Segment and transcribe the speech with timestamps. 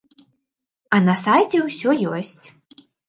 [0.97, 1.89] А на сайце ўсё
[2.21, 2.47] ёсць.